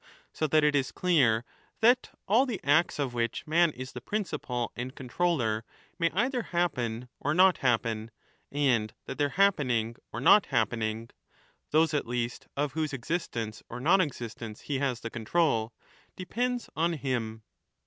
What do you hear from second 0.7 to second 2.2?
is clear that